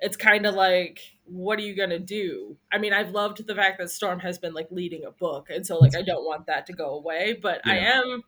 it's 0.00 0.18
kind 0.18 0.44
of 0.44 0.54
like, 0.54 1.00
what 1.30 1.58
are 1.58 1.62
you 1.62 1.74
gonna 1.74 1.98
do? 1.98 2.56
I 2.72 2.78
mean, 2.78 2.92
I've 2.92 3.10
loved 3.10 3.46
the 3.46 3.54
fact 3.54 3.78
that 3.78 3.90
Storm 3.90 4.20
has 4.20 4.38
been 4.38 4.54
like 4.54 4.68
leading 4.70 5.04
a 5.04 5.10
book, 5.10 5.48
and 5.50 5.66
so 5.66 5.76
like 5.78 5.96
I 5.96 6.02
don't 6.02 6.24
want 6.24 6.46
that 6.46 6.66
to 6.66 6.72
go 6.72 6.90
away. 6.90 7.38
But 7.40 7.60
I 7.66 7.78
am, 7.78 8.22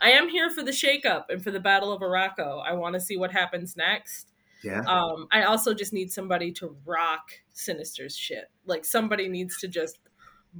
I 0.00 0.10
am 0.10 0.28
here 0.28 0.50
for 0.50 0.62
the 0.62 0.70
shakeup 0.70 1.24
and 1.28 1.42
for 1.42 1.50
the 1.50 1.60
Battle 1.60 1.92
of 1.92 2.00
Arakko. 2.00 2.62
I 2.66 2.72
want 2.74 2.94
to 2.94 3.00
see 3.00 3.16
what 3.16 3.32
happens 3.32 3.76
next. 3.76 4.32
Yeah. 4.62 4.80
Um, 4.80 5.28
I 5.30 5.44
also 5.44 5.74
just 5.74 5.92
need 5.92 6.10
somebody 6.10 6.50
to 6.52 6.76
rock 6.84 7.30
Sinister's 7.52 8.16
shit. 8.16 8.50
Like 8.64 8.84
somebody 8.84 9.28
needs 9.28 9.58
to 9.58 9.68
just 9.68 9.98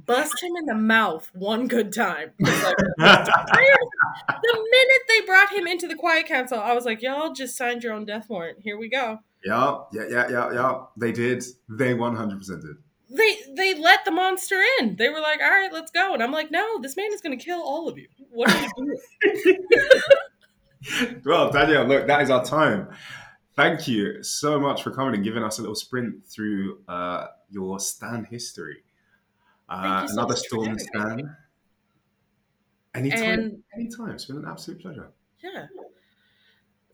bust 0.05 0.41
him 0.41 0.55
in 0.55 0.65
the 0.65 0.75
mouth 0.75 1.29
one 1.33 1.67
good 1.67 1.93
time. 1.93 2.31
Like, 2.39 2.75
the 2.97 4.67
minute 4.71 5.01
they 5.07 5.21
brought 5.25 5.51
him 5.51 5.67
into 5.67 5.87
the 5.87 5.95
Quiet 5.95 6.27
Council, 6.27 6.59
I 6.59 6.73
was 6.73 6.85
like, 6.85 7.01
y'all 7.01 7.33
just 7.33 7.57
signed 7.57 7.83
your 7.83 7.93
own 7.93 8.05
death 8.05 8.29
warrant. 8.29 8.59
Here 8.61 8.77
we 8.77 8.89
go. 8.89 9.19
Yeah, 9.47 9.77
yeah, 9.93 10.05
yeah, 10.09 10.29
yeah, 10.29 10.53
yeah. 10.53 10.73
They 10.97 11.11
did. 11.11 11.43
They 11.69 11.93
100% 11.93 12.61
did. 12.61 12.75
they 13.09 13.31
they 13.55 13.73
let 13.79 14.03
the 14.05 14.11
monster 14.11 14.59
in. 14.79 14.95
They 14.97 15.09
were 15.09 15.21
like, 15.21 15.39
"All 15.41 15.49
right, 15.49 15.71
let's 15.71 15.91
go." 15.91 16.13
And 16.13 16.21
I'm 16.23 16.31
like, 16.39 16.51
"No, 16.51 16.79
this 16.81 16.95
man 16.97 17.11
is 17.13 17.21
going 17.21 17.37
to 17.37 17.43
kill 17.43 17.61
all 17.61 17.87
of 17.87 17.97
you. 17.97 18.07
What 18.29 18.51
are 18.53 18.61
you 18.61 18.69
doing?" 18.77 19.57
Well, 21.25 21.51
Danielle, 21.51 21.85
look, 21.85 22.07
that 22.07 22.21
is 22.21 22.29
our 22.29 22.43
time. 22.45 22.89
Thank 23.55 23.87
you 23.87 24.21
so 24.23 24.59
much 24.59 24.83
for 24.83 24.91
coming 24.91 25.15
and 25.15 25.23
giving 25.23 25.43
us 25.43 25.57
a 25.57 25.61
little 25.61 25.75
sprint 25.75 26.25
through 26.27 26.79
uh, 26.87 27.27
your 27.49 27.79
Stan 27.79 28.25
history. 28.25 28.83
Uh, 29.67 30.05
so 30.05 30.13
another 30.13 30.35
Storm. 30.35 30.77
Stan. 30.77 31.35
Anytime, 32.93 33.23
And- 33.39 33.63
anytime. 33.75 34.11
It's 34.11 34.25
been 34.25 34.37
an 34.37 34.45
absolute 34.47 34.81
pleasure. 34.81 35.09
yeah. 35.43 35.65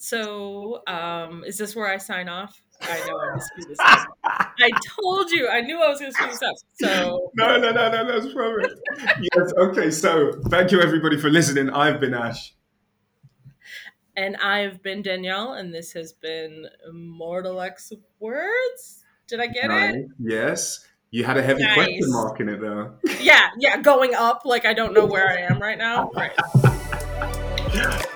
So, 0.03 0.81
um, 0.85 1.45
is 1.45 1.57
this 1.57 1.77
where 1.77 1.87
I 1.87 1.97
sign 1.97 2.27
off? 2.27 2.61
I 2.81 2.99
know 3.07 3.17
I'm 3.17 3.39
to 3.39 3.45
screw 3.45 3.63
this 3.69 3.79
up. 3.79 4.05
I 4.25 4.69
told 4.99 5.31
you. 5.31 5.47
I 5.47 5.61
knew 5.61 5.81
I 5.81 5.87
was 5.87 5.97
going 6.01 6.11
to 6.11 6.13
screw 6.13 6.27
this 6.27 6.41
up. 6.41 6.55
So, 6.73 7.31
No, 7.35 7.57
no, 7.57 7.71
no, 7.71 7.89
no, 7.89 8.05
that's 8.11 8.33
perfect. 8.33 8.81
yes, 8.97 9.53
okay, 9.57 9.89
so 9.89 10.33
thank 10.49 10.73
you 10.73 10.81
everybody 10.81 11.17
for 11.17 11.29
listening. 11.29 11.69
I've 11.69 12.01
been 12.01 12.13
Ash. 12.13 12.53
and 14.17 14.35
I've 14.43 14.83
been 14.83 15.03
Danielle, 15.03 15.53
and 15.53 15.73
this 15.73 15.93
has 15.93 16.11
been 16.11 16.65
Mortal 16.91 17.61
X 17.61 17.93
Words. 18.19 19.05
Did 19.29 19.39
I 19.39 19.47
get 19.47 19.71
it? 19.71 20.07
Yes. 20.19 20.85
You 21.11 21.23
had 21.23 21.37
a 21.37 21.41
heavy 21.41 21.63
Nice. 21.63 21.75
question 21.75 22.11
mark 22.11 22.41
in 22.41 22.49
it 22.49 22.59
though. 22.59 22.95
Yeah, 23.21 23.51
yeah, 23.57 23.77
going 23.81 24.15
up 24.15 24.41
like 24.43 24.65
I 24.65 24.73
don't 24.73 24.93
know 24.93 25.05
where 25.05 25.29
I 25.29 25.43
am 25.49 25.59
right 25.59 25.77
now. 25.77 26.11
Right. 26.13 26.33